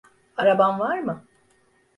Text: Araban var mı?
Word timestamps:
Araban 0.37 0.79
var 0.79 0.99
mı? 0.99 1.23